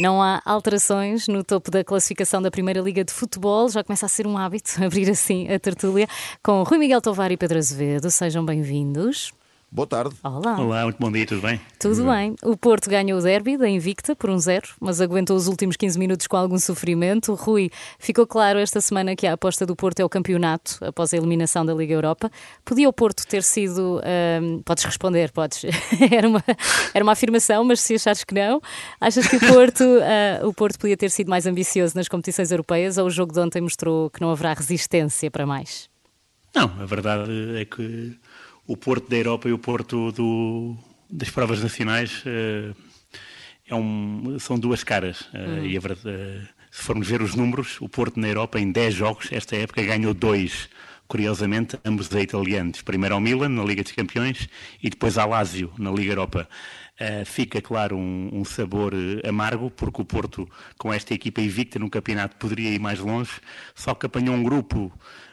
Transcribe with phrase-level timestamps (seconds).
[0.00, 3.68] Não há alterações no topo da classificação da Primeira Liga de Futebol.
[3.68, 6.08] Já começa a ser um hábito abrir assim a tertúlia
[6.42, 8.10] com Rui Miguel Tovar e Pedro Azevedo.
[8.10, 9.30] Sejam bem-vindos.
[9.72, 10.16] Boa tarde.
[10.24, 10.60] Olá.
[10.60, 11.60] Olá, muito bom dia, tudo bem?
[11.78, 12.34] Tudo bem.
[12.42, 15.96] O Porto ganhou o derby da Invicta por um zero, mas aguentou os últimos 15
[15.96, 17.34] minutos com algum sofrimento.
[17.34, 21.16] Rui, ficou claro esta semana que a aposta do Porto é o campeonato após a
[21.16, 22.32] eliminação da Liga Europa.
[22.64, 24.00] Podia o Porto ter sido.
[24.42, 25.64] Hum, podes responder, podes.
[26.10, 26.42] era, uma,
[26.92, 28.60] era uma afirmação, mas se achares que não,
[29.00, 32.98] achas que o Porto, uh, o Porto podia ter sido mais ambicioso nas competições europeias
[32.98, 35.88] ou o jogo de ontem mostrou que não haverá resistência para mais?
[36.52, 38.18] Não, a verdade é que
[38.70, 40.76] o Porto da Europa e o Porto do,
[41.10, 42.72] das provas nacionais uh,
[43.66, 45.22] é um, são duas caras.
[45.22, 45.66] Uh, uhum.
[45.66, 48.94] E a verdade, uh, se formos ver os números, o Porto na Europa em 10
[48.94, 50.68] jogos, esta época ganhou dois.
[51.08, 52.80] Curiosamente, ambos a italianos.
[52.82, 54.48] Primeiro ao Milan, na Liga dos Campeões,
[54.80, 56.48] e depois ao Lazio, na Liga Europa.
[56.94, 58.92] Uh, fica, claro, um, um, sabor
[59.26, 60.48] amargo, porque o Porto,
[60.78, 63.32] com esta equipa invicta no campeonato, poderia ir mais longe,
[63.74, 64.92] só que apanhou um grupo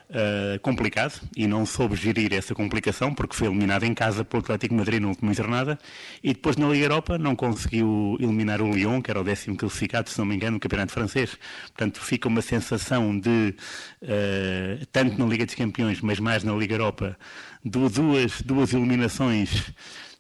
[0.10, 4.76] uh, complicado e não soube gerir essa complicação porque foi eliminado em casa pelo Atlético
[4.76, 5.78] Madrid na última jornada
[6.24, 10.10] e depois na Liga Europa não conseguiu eliminar o Lyon, que era o décimo classificado,
[10.10, 11.38] se não me engano, no Campeonato Francês.
[11.68, 13.56] Portanto, fica uma sensação de,
[14.02, 17.18] uh, tanto na Liga dos Campeões, mas mais na Liga Europa,
[17.64, 19.74] de duas, duas eliminações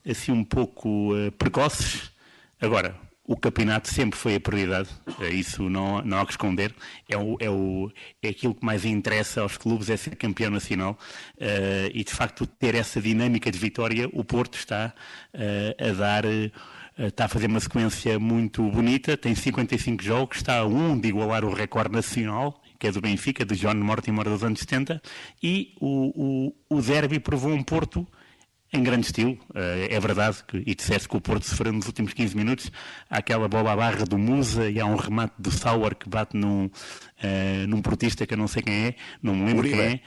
[0.10, 2.12] assim um pouco uh, precoces.
[2.62, 2.96] Agora,
[3.28, 4.90] o campeonato sempre foi a prioridade,
[5.20, 6.74] é isso não, não há que esconder.
[7.10, 7.92] É, o, é, o,
[8.24, 10.98] é aquilo que mais interessa aos clubes, é ser campeão nacional.
[11.36, 14.94] Uh, e de facto, ter essa dinâmica de vitória, o Porto está
[15.36, 16.26] uh, a dar.
[16.26, 16.52] Uh,
[17.00, 21.46] está a fazer uma sequência muito bonita, tem 55 jogos, está a um de igualar
[21.46, 25.00] o recorde nacional, que é do Benfica, de John Mortimer dos anos 70,
[25.44, 28.08] e o, o, o Derby provou um Porto
[28.72, 29.38] em grande estilo.
[29.56, 32.72] Eh, é verdade que, e disseste que o Porto sofreu nos últimos 15 minutos.
[33.10, 36.36] Há aquela bola à barra do Musa e há um remate do Sauer que bate
[36.36, 39.78] num, uh, num portista que eu não sei quem é, não me lembro Uribe.
[39.78, 40.00] quem é.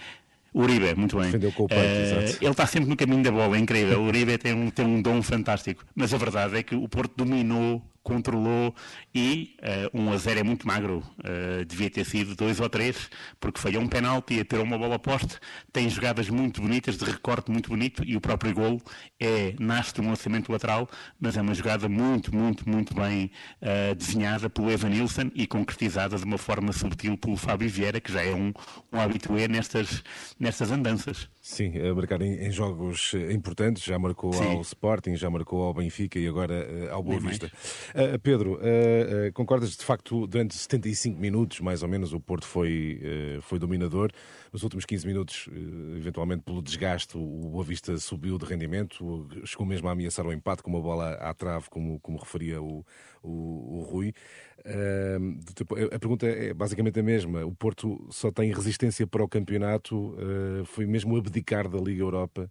[0.53, 1.31] Uribe, muito bem.
[1.31, 4.01] Peito, uh, ele está sempre no caminho da bola, é incrível.
[4.01, 5.85] O Uribe tem um, tem um dom fantástico.
[5.95, 8.75] Mas a verdade é que o Porto dominou controlou
[9.15, 9.57] e
[9.93, 11.05] uh, 1 a 0 é muito magro.
[11.19, 14.99] Uh, devia ter sido 2 ou 3, porque falhou um penalti e ter uma bola
[14.99, 15.39] poste.
[15.73, 18.81] Tem jogadas muito bonitas, de recorte muito bonito, e o próprio golo
[19.19, 20.89] é, nasce de um lançamento lateral,
[21.21, 23.31] mas é uma jogada muito, muito, muito bem
[23.63, 28.13] uh, desenhada pelo Evan Nilsson e concretizada de uma forma subtil pelo Fábio Vieira, que
[28.13, 28.53] já é um,
[28.93, 30.03] um habitué nestas,
[30.39, 31.29] nestas andanças.
[31.41, 34.57] Sim, a marcar em, em jogos importantes, já marcou Sim.
[34.57, 37.51] ao Sporting, já marcou ao Benfica e agora ao Boa Vista.
[37.95, 43.01] Uh, Pedro, uh, concordas de facto, durante 75 minutos, mais ou menos, o Porto foi,
[43.43, 44.11] foi dominador.
[44.53, 45.49] Nos últimos 15 minutos,
[45.97, 50.63] eventualmente pelo desgaste, o Boa Vista subiu de rendimento, chegou mesmo a ameaçar o empate
[50.63, 52.85] com uma bola à trave, como, como referia o,
[53.23, 54.13] o, o Rui.
[54.61, 57.45] Uh, a pergunta é basicamente a mesma.
[57.45, 62.51] O Porto só tem resistência para o campeonato, uh, foi mesmo abdicar da Liga Europa.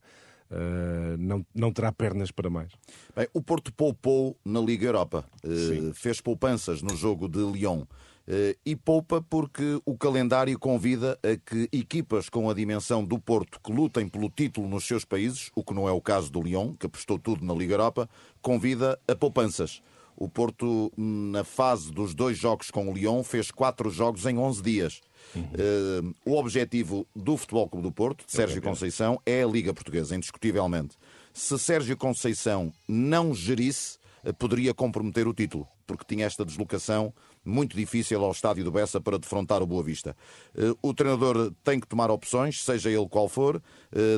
[0.52, 2.72] Uh, não, não terá pernas para mais.
[3.16, 7.82] Bem, o Porto poupou na Liga Europa, uh, fez poupanças no jogo de Lyon.
[7.82, 13.60] Uh, e poupa porque o calendário convida a que equipas com a dimensão do Porto
[13.64, 16.74] que lutem pelo título nos seus países, o que não é o caso do Lyon,
[16.74, 18.10] que apostou tudo na Liga Europa,
[18.42, 19.82] convida a poupanças.
[20.16, 24.62] O Porto, na fase dos dois jogos com o Lyon, fez quatro jogos em 11
[24.62, 25.02] dias.
[25.36, 25.44] Uhum.
[25.44, 30.16] Uh, o objetivo do Futebol Clube do Porto, de Sérgio Conceição, é a Liga Portuguesa,
[30.16, 30.96] indiscutivelmente.
[31.34, 37.14] Se Sérgio Conceição não gerisse, eh, poderia comprometer o título, porque tinha esta deslocação
[37.46, 40.18] muito difícil ao estádio do Bessa para defrontar o Boa Vista.
[40.58, 43.62] Eh, o treinador tem que tomar opções, seja ele qual for,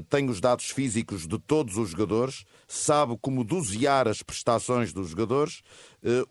[0.09, 5.61] tem os dados físicos de todos os jogadores, sabe como dosear as prestações dos jogadores.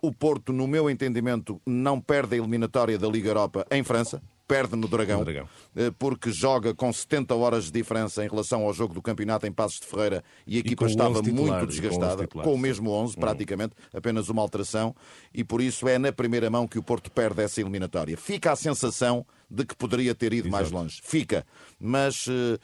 [0.02, 4.74] O Porto, no meu entendimento, não perde a eliminatória da Liga Europa em França perde
[4.74, 5.48] no Dragão, no Dragão,
[5.96, 9.78] porque joga com 70 horas de diferença em relação ao jogo do campeonato em Passos
[9.78, 13.20] de Ferreira e a equipa estava muito desgastada, com, com, o mesmo 11 hum.
[13.20, 14.94] praticamente, apenas uma alteração,
[15.32, 18.16] e por isso é na primeira mão que o Porto perde essa eliminatória.
[18.16, 20.50] Fica a sensação de que poderia ter ido Exato.
[20.50, 21.00] mais longe.
[21.02, 21.44] Fica.
[21.78, 22.58] Mas uh,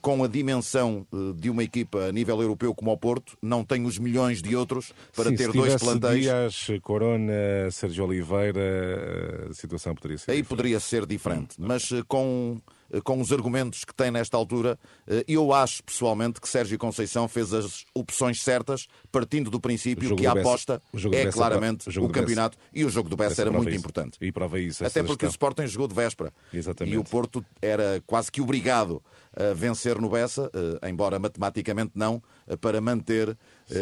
[0.00, 3.84] com a dimensão uh, de uma equipa a nível europeu como o Porto, não tem
[3.84, 6.22] os milhões de outros para Sim, ter dois plantéis.
[6.22, 10.30] Dias, Corona, Sérgio Oliveira, a situação poderia ser.
[10.30, 10.48] Aí diferente.
[10.48, 11.54] poderia ser diferente.
[11.58, 11.64] Hum.
[11.68, 16.48] Mas com eh, com os argumentos que tem nesta altura, eh, eu acho pessoalmente que
[16.48, 20.80] Sérgio Conceição fez as opções certas, partindo do princípio que a aposta
[21.12, 23.78] é claramente o, o campeonato e o jogo do Bessa era muito isso.
[23.78, 24.18] importante.
[24.20, 24.84] E prova isso.
[24.84, 25.28] Até porque gestão.
[25.28, 26.32] o Sporting jogou de véspera.
[26.52, 26.94] Exatamente.
[26.94, 29.02] E o Porto era quase que obrigado
[29.34, 32.22] a vencer no Bessa, eh, embora matematicamente não,
[32.60, 33.36] para manter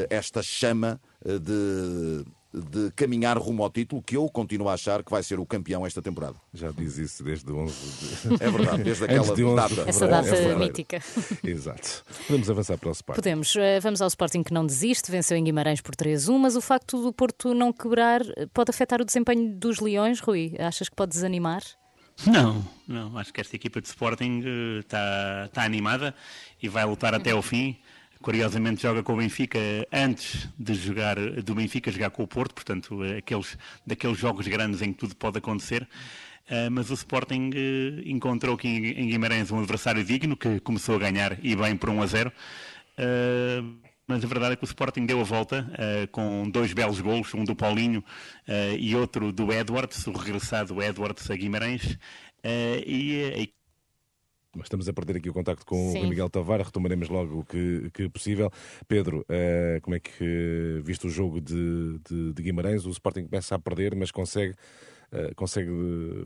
[0.09, 5.23] esta chama de de caminhar rumo ao título, que eu continuo a achar que vai
[5.23, 6.35] ser o campeão esta temporada.
[6.52, 7.75] Já diz isso desde 11
[8.37, 8.43] de...
[8.43, 9.88] É verdade, desde aquela de 11 data.
[9.88, 11.00] Essa data é mítica.
[11.44, 12.05] Exato.
[12.26, 13.20] Podemos avançar para o Sporting.
[13.20, 13.56] Podemos.
[13.56, 17.00] Eh, vamos ao Sporting que não desiste, venceu em Guimarães por 3-1, mas o facto
[17.00, 20.56] do Porto não quebrar eh, pode afetar o desempenho dos Leões, Rui?
[20.58, 21.62] Achas que pode desanimar?
[22.26, 23.17] Não, não.
[23.17, 24.43] Acho que esta equipa de Sporting
[24.81, 26.14] está, está animada
[26.61, 27.79] e vai lutar até ao fim.
[28.22, 29.58] Curiosamente joga com o Benfica
[29.90, 33.56] antes de jogar do Benfica jogar com o Porto, portanto aqueles
[33.87, 35.88] daqueles jogos grandes em que tudo pode acontecer.
[36.50, 40.99] Uh, mas o Sporting uh, encontrou aqui em Guimarães um adversário digno que começou a
[40.99, 42.28] ganhar e bem por 1 a 0.
[42.28, 42.32] Uh,
[42.99, 43.62] eh,
[44.08, 45.70] mas a verdade é que o Sporting deu a volta
[46.11, 48.05] com dois belos gols, um do Paulinho
[48.76, 51.96] e outro do Edwards, o regressado Edwards a Guimarães.
[52.84, 53.60] e a
[54.56, 56.05] mas estamos a perder aqui o contacto com Sim.
[56.05, 58.50] o Miguel Tavares, retomaremos logo o que, que possível.
[58.88, 63.55] Pedro, uh, como é que, visto o jogo de, de, de Guimarães, o Sporting começa
[63.55, 64.55] a perder, mas consegue
[65.35, 65.71] consegue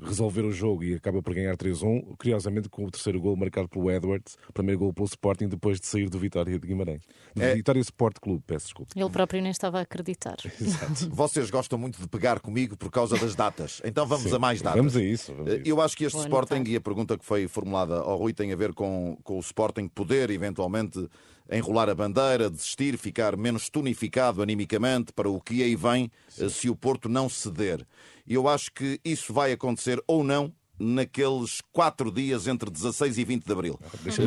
[0.02, 3.90] resolver o jogo e acaba por ganhar 3-1, curiosamente com o terceiro gol marcado pelo
[3.90, 7.02] Edwards, primeiro gol pelo Sporting depois de sair do Vitória de Guimarães.
[7.38, 7.54] É...
[7.54, 8.92] Vitória Sport Clube, peço desculpa.
[8.94, 10.36] Ele próprio nem estava a acreditar.
[10.60, 11.08] Exato.
[11.14, 14.36] Vocês gostam muito de pegar comigo por causa das datas, então vamos Sim.
[14.36, 14.78] a mais datas.
[14.78, 15.32] Vamos a isso.
[15.32, 15.62] Vamos a isso.
[15.68, 16.72] Eu acho que este Boa Sporting, noite.
[16.72, 19.88] e a pergunta que foi formulada ao Rui tem a ver com, com o Sporting
[19.88, 21.08] poder eventualmente
[21.50, 26.48] enrolar a bandeira, desistir, ficar menos tonificado animicamente para o que aí vem Sim.
[26.48, 27.86] se o Porto não ceder.
[28.26, 33.24] E eu acho que isso vai acontecer ou não naqueles quatro dias entre 16 e
[33.24, 33.78] 20 de abril.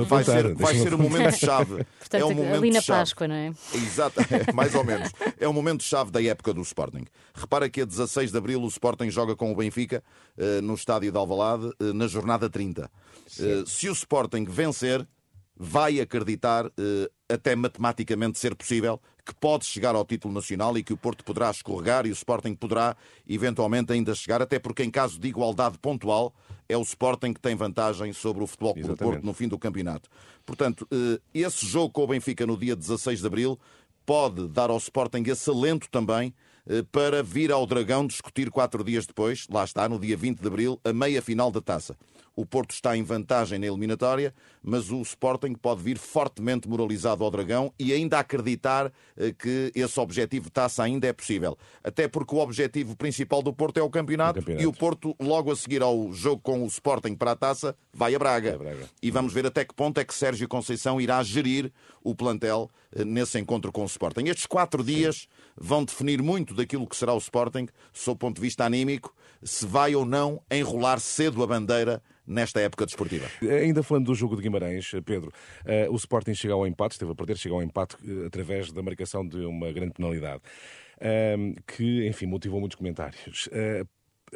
[0.07, 1.85] Vai ser, vai ser um momento-chave.
[2.11, 3.51] é um momento ali na Páscoa, não é?
[3.73, 5.11] Exato, é, mais ou menos.
[5.39, 7.05] É um momento-chave da época do Sporting.
[7.33, 10.03] Repara que a 16 de abril o Sporting joga com o Benfica
[10.37, 12.89] uh, no estádio de Alvalade uh, na jornada 30.
[13.39, 15.05] Uh, se o Sporting vencer,
[15.59, 16.71] vai acreditar,
[17.29, 21.51] até matematicamente ser possível, que pode chegar ao título nacional e que o Porto poderá
[21.51, 22.95] escorregar e o Sporting poderá
[23.27, 26.33] eventualmente ainda chegar, até porque em caso de igualdade pontual
[26.69, 29.59] é o Sporting que tem vantagem sobre o Futebol Clube do Porto no fim do
[29.59, 30.09] campeonato.
[30.45, 33.59] Portanto, eh, esse jogo com o Benfica no dia 16 de abril
[34.05, 36.56] pode dar ao Sporting esse alento também eh,
[36.91, 40.79] para vir ao Dragão discutir quatro dias depois, lá está, no dia 20 de abril,
[40.83, 41.95] a meia final da taça.
[42.37, 44.31] O Porto está em vantagem na eliminatória,
[44.61, 49.99] mas o Sporting pode vir fortemente moralizado ao Dragão e ainda acreditar eh, que esse
[49.99, 51.57] objetivo de taça ainda é possível.
[51.83, 54.63] Até porque o objetivo principal do Porto é o campeonato, o campeonato.
[54.63, 58.13] e o Porto, logo a seguir ao jogo com o Sporting para a taça, vai
[58.13, 58.51] a Braga.
[58.51, 58.87] É Braga.
[59.01, 61.71] E vamos ver até que ponto é que Sérgio Conceição irá gerir
[62.03, 64.25] o plantel eh, nesse encontro com o Sporting.
[64.25, 65.27] Estes quatro dias Sim.
[65.57, 69.65] vão definir muito daquilo que será o Sporting, sob o ponto de vista anímico, se
[69.65, 73.25] vai ou não enrolar cedo a bandeira nesta época desportiva.
[73.41, 75.31] Ainda falando do jogo de Guimarães, Pedro,
[75.65, 78.83] uh, o Sporting chega ao empate, esteve a perder, chegou ao empate uh, através da
[78.83, 80.41] marcação de uma grande penalidade.
[80.97, 83.47] Uh, que, enfim, motivou muitos comentários.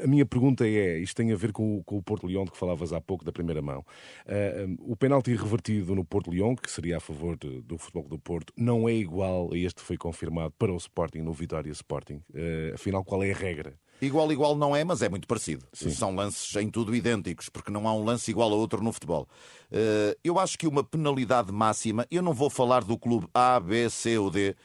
[0.02, 2.52] A minha pergunta é: isto tem a ver com o, com o Porto Leão, de
[2.52, 3.86] que falavas há pouco, da primeira mão.
[4.26, 8.20] Uh, o penalti revertido no Porto Leão, que seria a favor de, do futebol do
[8.20, 12.22] Porto, não é igual a este que foi confirmado para o Sporting no Vitória Sporting.
[12.30, 13.74] Uh, afinal, qual é a regra?
[14.02, 15.64] Igual, igual não é, mas é muito parecido.
[15.72, 15.92] Sim.
[15.92, 19.28] São lances em tudo idênticos, porque não há um lance igual a outro no futebol.
[19.72, 23.88] Uh, eu acho que uma penalidade máxima, eu não vou falar do clube A, B,
[23.92, 24.56] C ou D,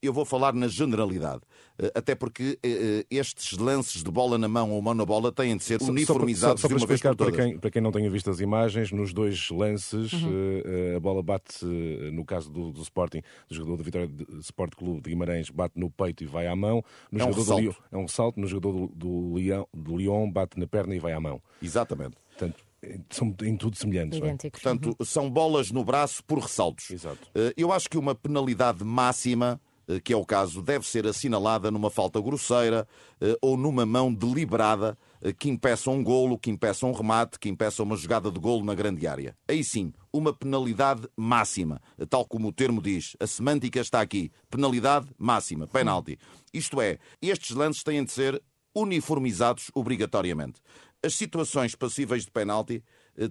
[0.00, 1.42] eu vou falar na generalidade.
[1.76, 5.32] Eh, até porque eh, eh, estes lances de bola na mão ou mão na bola
[5.32, 7.34] têm de ser uniformizados só, só, só de uma vez por todas.
[7.34, 10.62] Para quem, para quem não tenha visto as imagens, nos dois lances uhum.
[10.96, 14.08] a bola bate, no caso do, do, Sporting, do jogador do Vitória
[14.40, 16.84] Sport Clube de Guimarães, bate no peito e vai à mão.
[17.10, 18.38] No é, um do Lyon, é um salto.
[18.38, 21.42] No jogador do, do, Lyon, do Lyon bate na perna e vai à mão.
[21.60, 22.16] Exatamente.
[22.30, 22.64] Portanto,
[23.10, 24.20] são em tudo semelhantes.
[24.20, 24.50] É?
[24.50, 25.04] Portanto, uhum.
[25.04, 26.90] são bolas no braço por ressaltos.
[26.90, 27.28] Exato.
[27.56, 31.90] Eu acho que uma penalidade máxima eh, que é o caso, deve ser assinalada numa
[31.90, 32.86] falta grosseira
[33.20, 37.48] eh, ou numa mão deliberada eh, que impeça um golo, que impeça um remate, que
[37.48, 39.36] impeça uma jogada de golo na grande área.
[39.46, 43.16] Aí sim, uma penalidade máxima, tal como o termo diz.
[43.20, 44.30] A semântica está aqui.
[44.50, 46.18] Penalidade máxima, penalti.
[46.52, 48.42] Isto é, estes lances têm de ser
[48.74, 50.60] uniformizados obrigatoriamente.
[51.04, 52.82] As situações passíveis de penalti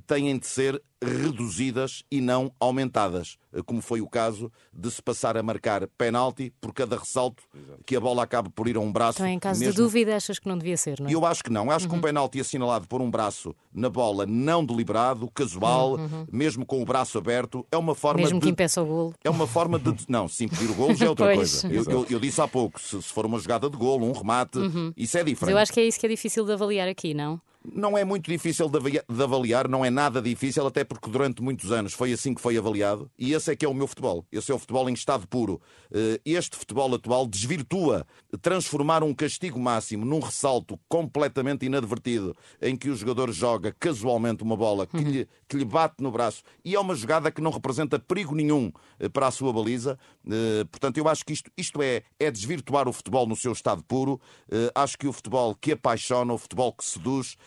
[0.08, 5.44] têm de ser reduzidas e não aumentadas, como foi o caso de se passar a
[5.44, 7.84] marcar penalti por cada ressalto Exato.
[7.86, 9.18] que a bola acabe por ir a um braço.
[9.18, 9.74] Então, em caso mesmo...
[9.74, 11.13] de dúvida, achas que não devia ser, não é?
[11.13, 11.70] Eu acho que não.
[11.70, 11.89] Acho uhum.
[11.89, 12.03] que um uhum.
[12.03, 16.03] penalti assinalado por um braço na bola não deliberado, casual, uhum.
[16.03, 16.27] uhum.
[16.32, 18.46] mesmo com o braço aberto, é uma forma mesmo de...
[18.46, 19.13] que impeça o golo.
[19.22, 19.94] É uma forma de...
[20.08, 21.68] Não, se impedir o golo já é outra coisa.
[21.68, 24.58] Eu, eu, eu, disse há pouco, se, se, for uma jogada de golo, um remate,
[24.58, 24.94] uhum.
[24.96, 25.42] isso é diferente.
[25.42, 27.42] Mas eu acho que é isso que é difícil de avaliar aqui, não?
[27.65, 31.93] Não é muito difícil de avaliar, não é nada difícil, até porque durante muitos anos
[31.93, 34.25] foi assim que foi avaliado, e esse é que é o meu futebol.
[34.32, 35.62] Esse é o futebol em estado puro.
[35.89, 38.05] Eh, este futebol atual desvirtua
[38.41, 44.58] transformar um castigo máximo num ressalto completamente inadvertido, em que o jogador joga casualmente uma
[44.58, 47.98] bola que lhe, que lhe bate no braço, e é uma jogada que não representa
[47.98, 49.98] perigo nenhum eh, para a sua baliza.
[50.29, 53.82] Eh, portanto, eu acho que isto, isto é, é desvirtuar o futebol no seu estado
[53.84, 54.20] puro.
[54.75, 57.38] Acho que o futebol que apaixona, o futebol que seduz,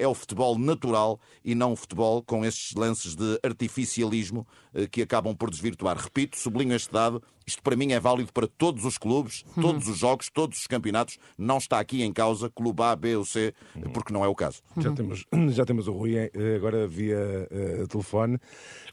[0.00, 5.02] é o futebol natural e não o futebol com estes lances de artificialismo eh, que
[5.02, 5.96] acabam por desvirtuar.
[5.96, 9.62] Repito, sublinho este dado, isto para mim é válido para todos os clubes, uhum.
[9.62, 11.18] todos os jogos, todos os campeonatos.
[11.36, 13.92] Não está aqui em causa clube A, B ou C, uhum.
[13.92, 14.62] porque não é o caso.
[14.78, 17.18] Já temos, já temos o Rui eh, agora via
[17.50, 18.36] uh, telefone.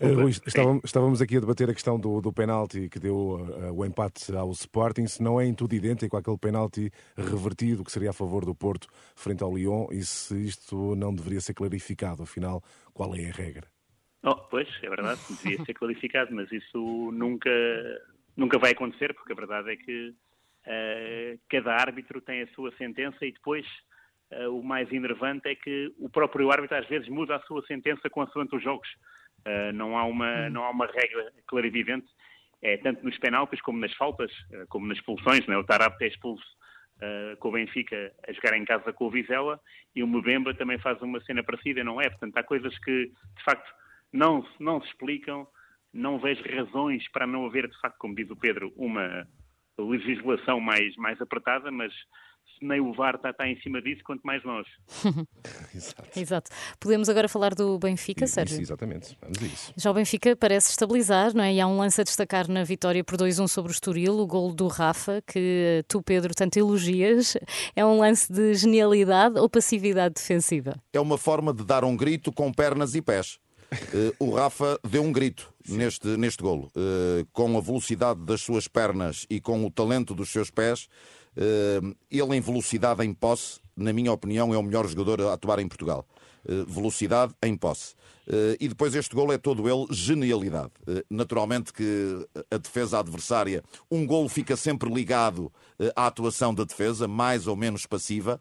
[0.01, 3.73] Uh, Rui, estávamos, estávamos, aqui a debater a questão do, do penalti que deu uh,
[3.73, 5.05] o empate ao Sporting.
[5.05, 8.87] Se não é em tudo idêntico àquele penalti revertido que seria a favor do Porto
[9.15, 12.61] frente ao Lyon e se isto não deveria ser clarificado, afinal,
[12.93, 13.67] qual é a regra?
[14.23, 17.49] Oh, pois, é verdade, devia ser clarificado, mas isso nunca,
[18.35, 23.25] nunca vai acontecer, porque a verdade é que uh, cada árbitro tem a sua sentença
[23.25, 23.65] e depois
[24.33, 28.09] uh, o mais enervante é que o próprio árbitro às vezes muda a sua sentença
[28.09, 28.87] consoante os jogos.
[29.47, 32.07] Uh, não, há uma, não há uma regra clarividente,
[32.61, 34.31] é tanto nos penaltis como nas faltas,
[34.67, 35.45] como nas expulsões.
[35.47, 35.55] Né?
[35.55, 36.43] O Tarapte é expulso
[37.01, 39.59] uh, com o Benfica a jogar em casa com o Vizela
[39.95, 42.09] e o Mbemba também faz uma cena parecida, não é?
[42.09, 43.69] Portanto, há coisas que, de facto,
[44.11, 45.47] não, não se explicam,
[45.93, 49.27] não vejo razões para não haver, de facto, como diz o Pedro, uma
[49.79, 51.93] legislação mais, mais apertada, mas
[52.61, 54.67] nem o VAR está, está em cima disso, quanto mais nós.
[55.75, 56.19] Exato.
[56.19, 56.51] Exato.
[56.79, 58.61] Podemos agora falar do Benfica, isso, Sérgio?
[58.61, 59.73] exatamente, vamos a isso.
[59.75, 61.53] Já o Benfica parece estabilizar, não é?
[61.53, 64.53] E há um lance a destacar na vitória por 2-1 sobre o Estoril, o gol
[64.53, 67.37] do Rafa, que tu, Pedro, tanto elogias.
[67.75, 70.75] É um lance de genialidade ou passividade defensiva?
[70.93, 73.39] É uma forma de dar um grito com pernas e pés.
[73.71, 76.71] Uh, o Rafa deu um grito neste, neste golo.
[76.75, 80.87] Uh, com a velocidade das suas pernas e com o talento dos seus pés, uh,
[82.09, 85.67] ele em velocidade em posse, na minha opinião, é o melhor jogador a atuar em
[85.67, 86.05] Portugal.
[86.67, 87.95] velocidade em posse.
[88.27, 90.71] Eh, e depois este gol é todo ele genialidade.
[90.85, 96.65] Eh, naturalmente que a defesa adversária, um gol fica sempre ligado eh, à atuação da
[96.65, 98.39] defesa, mais ou menos passiva,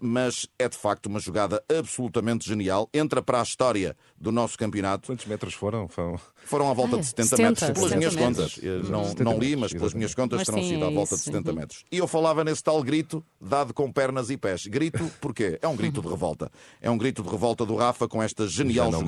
[0.00, 2.88] mas é de facto uma jogada absolutamente genial.
[2.94, 5.06] Entra para a história do nosso campeonato.
[5.08, 5.88] Quantos metros foram?
[5.88, 8.54] Foram, foram à volta ah, de 70, 70 metros, pelas 70 minhas metros.
[8.54, 8.88] contas.
[8.88, 11.24] Não, não li, mas pelas minhas contas mas terão sim, sido à volta isso.
[11.24, 11.56] de 70 uhum.
[11.56, 11.84] metros.
[11.90, 14.66] E eu falava nesse tal grito, dado com pernas e pés.
[14.66, 15.58] Grito, porquê?
[15.60, 16.50] É um grito de revolta.
[16.80, 19.07] É um grito de revolta do Rafa com esta genial jogada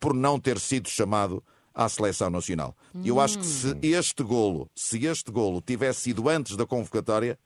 [0.00, 1.42] por não ter sido chamado
[1.74, 2.76] à seleção nacional.
[2.94, 3.02] Hum.
[3.04, 3.78] Eu acho que se hum.
[3.82, 7.38] este golo, se este golo tivesse sido antes da convocatória,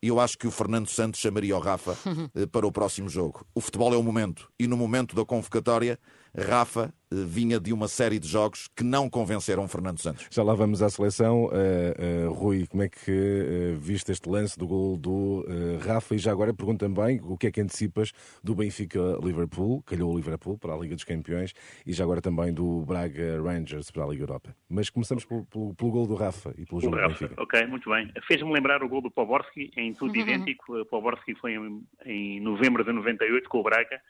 [0.00, 1.96] eu acho que o Fernando Santos chamaria o Rafa
[2.34, 3.44] eh, para o próximo jogo.
[3.54, 5.98] O futebol é o momento e no momento da convocatória
[6.36, 10.26] Rafa eh, vinha de uma série de jogos que não convenceram Fernando Santos.
[10.30, 11.46] Já lá vamos à seleção.
[11.46, 15.44] Uh, uh, Rui, como é que uh, viste este lance do gol do
[15.84, 16.14] Rafa?
[16.14, 20.58] E já agora pergunto também o que é que antecipas do Benfica-Liverpool, calhou o Liverpool
[20.58, 21.54] para a Liga dos Campeões,
[21.86, 24.54] e já agora também do Braga Rangers para a Liga Europa.
[24.68, 27.34] Mas começamos pelo, pelo, pelo gol do Rafa e pelo jogo do Benfica.
[27.38, 28.12] Ok, muito bem.
[28.26, 30.20] Fez-me lembrar o gol do Poborski, em tudo uhum.
[30.20, 30.80] idêntico.
[30.80, 34.00] O Poborski foi em, em novembro de 98 com o Braga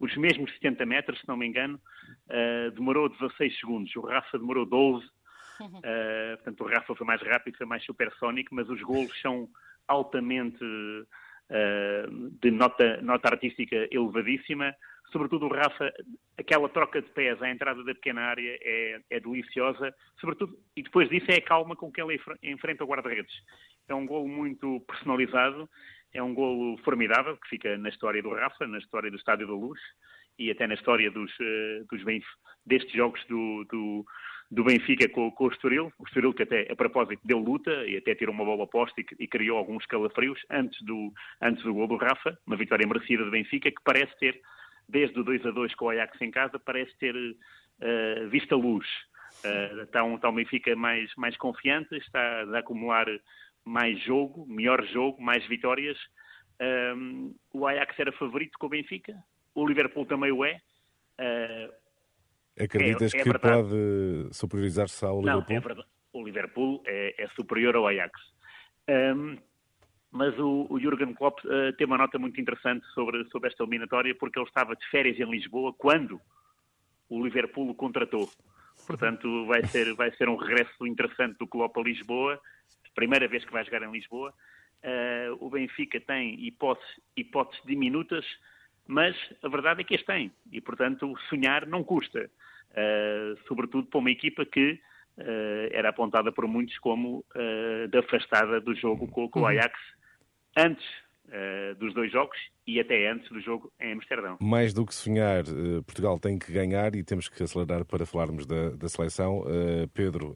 [0.00, 1.80] os mesmos 70 metros, se não me engano,
[2.28, 3.94] uh, demorou 16 segundos.
[3.96, 5.04] O Rafa demorou 12.
[5.04, 9.48] Uh, eh, portanto, o Rafa foi mais rápido, foi mais supersónico, mas os golos são
[9.88, 14.72] altamente uh, de nota, nota artística elevadíssima.
[15.10, 15.92] Sobretudo o Rafa,
[16.38, 19.92] aquela troca de pés à entrada da pequena área é, é deliciosa.
[20.20, 23.34] Sobretudo, e depois disso é a calma com que ele enfrenta o guarda-redes.
[23.88, 25.68] É um golo muito personalizado
[26.12, 29.52] é um golo formidável que fica na história do Rafa, na história do Estádio da
[29.52, 29.80] Luz
[30.38, 32.02] e até na história dos, eh, dos
[32.64, 34.06] destes jogos do, do,
[34.50, 35.92] do Benfica com, com, o Estoril.
[35.98, 39.06] O Estoril que até, a propósito, deu luta e até tirou uma bola posta e,
[39.18, 41.12] e, criou alguns calafrios antes do,
[41.42, 42.38] antes do gol do Rafa.
[42.46, 44.40] Uma vitória merecida do Benfica que parece ter,
[44.88, 48.58] desde o 2 a 2 com o Ajax em casa, parece ter uh, visto a
[48.58, 48.86] luz.
[49.44, 53.06] Uh, está, um, está Benfica mais, mais confiante, está a acumular
[53.68, 55.98] mais jogo, melhor jogo, mais vitórias.
[56.60, 59.14] Um, o Ajax era favorito com o Benfica,
[59.54, 60.60] o Liverpool também o é.
[61.20, 61.72] Uh,
[62.60, 63.62] Acreditas é, é que verdade.
[63.62, 65.44] pode superiorizar-se ao Liverpool?
[65.48, 65.88] Não, é verdade.
[66.12, 68.18] O Liverpool é, é superior ao Ajax.
[68.88, 69.36] Um,
[70.10, 74.14] mas o, o Jurgen Klopp uh, tem uma nota muito interessante sobre, sobre esta eliminatória,
[74.14, 76.20] porque ele estava de férias em Lisboa quando
[77.08, 78.28] o Liverpool o contratou.
[78.86, 82.40] Portanto, vai ser, vai ser um regresso interessante do Klopp a Lisboa
[82.98, 84.34] primeira vez que vai jogar em Lisboa.
[84.82, 88.24] Uh, o Benfica tem hipóteses, hipóteses diminutas
[88.88, 92.24] mas a verdade é que as têm e, portanto, sonhar não custa,
[92.70, 94.80] uh, sobretudo para uma equipa que
[95.18, 99.48] uh, era apontada por muitos como uh, de afastada do jogo com, com o uhum.
[99.48, 99.78] Ajax
[100.56, 100.86] antes
[101.28, 104.36] uh, dos dois jogos e até antes do jogo em Amsterdão.
[104.40, 108.46] Mais do que sonhar, uh, Portugal tem que ganhar e temos que acelerar para falarmos
[108.46, 109.40] da, da seleção.
[109.40, 110.34] Uh, Pedro,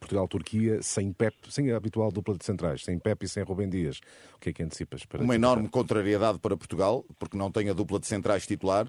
[0.00, 4.00] Portugal-Turquia sem Pep, sem a habitual dupla de centrais, sem Pep e sem Rubem Dias.
[4.34, 5.04] O que é que antecipas?
[5.04, 8.86] Para Uma enorme contrariedade para Portugal, porque não tem a dupla de centrais titular.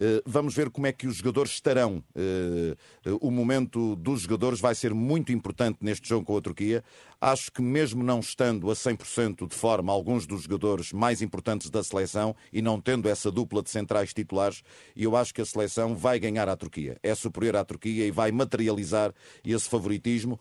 [0.00, 2.02] Eh, vamos ver como é que os jogadores estarão.
[2.14, 6.82] Eh, eh, o momento dos jogadores vai ser muito importante neste jogo com a Turquia.
[7.20, 11.82] Acho que, mesmo não estando a 100% de forma alguns dos jogadores mais importantes da
[11.82, 14.62] seleção e não tendo essa dupla de centrais titulares,
[14.96, 16.98] eu acho que a seleção vai ganhar à Turquia.
[17.02, 20.40] É superior à Turquia e vai materializar esse favoritismo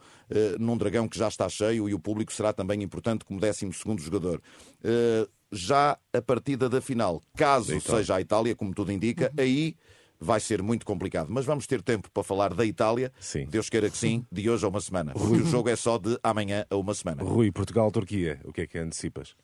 [0.59, 4.41] num dragão que já está cheio e o público será também importante como 12 jogador
[5.51, 7.21] já a partida da final.
[7.35, 9.43] Caso seja a Itália, como tudo indica, uhum.
[9.43, 9.75] aí
[10.19, 11.27] vai ser muito complicado.
[11.29, 13.11] Mas vamos ter tempo para falar da Itália.
[13.19, 13.47] Sim.
[13.49, 15.13] Deus queira que sim, de hoje a uma semana.
[15.15, 17.23] Rui, o jogo é só de amanhã a uma semana.
[17.23, 19.35] Rui, Portugal-Turquia, o que é que antecipas?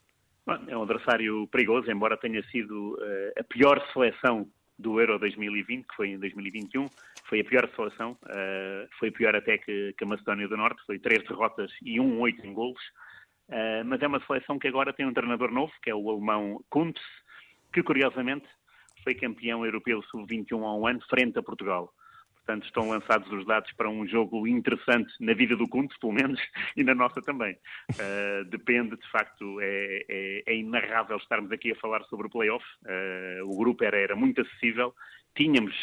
[0.46, 4.48] Bom, é um adversário perigoso, embora tenha sido uh, a pior seleção
[4.80, 6.86] do Euro 2020, que foi em 2021.
[7.28, 11.00] Foi a pior seleção, uh, foi pior até que, que a Macedónia do Norte, foi
[11.00, 12.82] três derrotas e um oito em golos.
[13.50, 16.64] Uh, mas é uma seleção que agora tem um treinador novo, que é o alemão
[16.70, 17.02] Kuntz,
[17.72, 18.48] que curiosamente
[19.04, 21.94] foi campeão europeu sub-21 há um ano, frente a Portugal.
[22.36, 26.40] Portanto, estão lançados os dados para um jogo interessante na vida do Kuntz, pelo menos,
[26.78, 27.58] e na nossa também.
[27.92, 32.66] Uh, depende, de facto, é, é, é, inarrável estarmos aqui a falar sobre o playoff.
[32.84, 34.94] Uh, o grupo era, era muito acessível,
[35.36, 35.76] tínhamos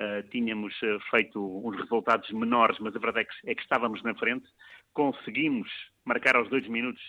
[0.00, 4.02] Uh, tínhamos uh, feito uns resultados menores, mas a verdade é que, é que, estávamos
[4.02, 4.46] na frente.
[4.94, 5.68] Conseguimos
[6.10, 7.00] marcar aos dois minutos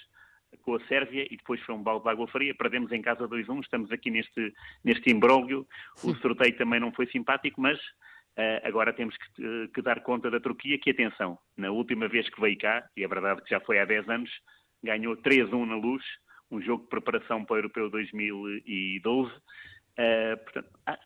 [0.61, 2.53] com a Sérvia e depois foi um balde de água fria.
[2.53, 4.53] Perdemos em casa 2-1, estamos aqui neste,
[4.83, 5.67] neste imbróglio.
[6.03, 10.29] O sorteio também não foi simpático, mas uh, agora temos que, uh, que, dar conta
[10.29, 13.59] da Turquia, que atenção, na última vez que veio cá, e é verdade que já
[13.59, 14.29] foi há 10 anos,
[14.83, 16.03] ganhou 3-1 na luz,
[16.51, 19.31] um jogo de preparação para o Europeu 2012.
[19.31, 20.99] Uh, portanto, ah,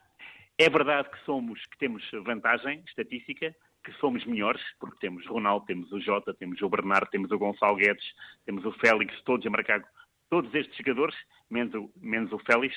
[0.58, 3.54] é verdade que somos, que temos vantagem estatística,
[3.86, 7.76] que somos melhores, porque temos Ronaldo, temos o Jota, temos o Bernardo, temos o Gonçalo
[7.76, 8.04] Guedes,
[8.44, 9.80] temos o Félix, todos a marcar.
[10.28, 11.14] Todos estes jogadores,
[11.48, 12.74] menos o, menos o Félix,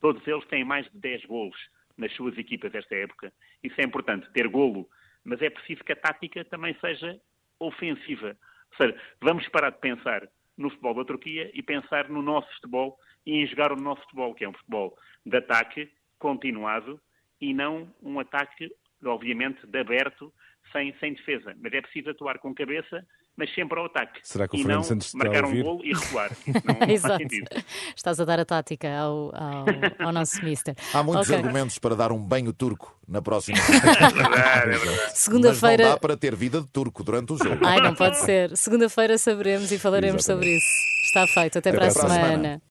[0.00, 1.56] todos eles têm mais de 10 golos
[1.96, 3.32] nas suas equipas esta época.
[3.62, 4.88] Isso é importante, ter golo,
[5.22, 7.20] mas é preciso que a tática também seja
[7.60, 8.36] ofensiva.
[8.72, 12.98] Ou seja, vamos parar de pensar no futebol da Turquia e pensar no nosso futebol
[13.24, 17.00] e em jogar o nosso futebol, que é um futebol de ataque continuado
[17.40, 20.32] e não um ataque, obviamente, de aberto
[20.72, 21.54] sem, sem defesa.
[21.62, 23.04] Mas é preciso atuar com cabeça,
[23.36, 24.20] mas sempre ao ataque.
[24.22, 25.60] Será que o e Fernando Santos está marcar a ouvir?
[25.60, 26.30] um gol e recuar.
[26.64, 27.24] Não, Exato.
[27.96, 29.66] Estás a dar a tática ao, ao,
[30.06, 30.74] ao nosso mister.
[30.92, 31.36] Há muitos okay.
[31.36, 33.58] argumentos para dar um banho turco na próxima.
[33.62, 35.18] é verdade, é verdade.
[35.18, 35.84] Segunda-feira...
[35.84, 37.64] Mas não dá para ter vida de turco durante o jogo.
[37.64, 38.56] Ai, não pode ser.
[38.56, 40.46] Segunda-feira saberemos e falaremos Exatamente.
[40.46, 40.98] sobre isso.
[41.06, 41.58] Está feito.
[41.58, 42.14] Até, Até para a semana.
[42.14, 42.62] semana.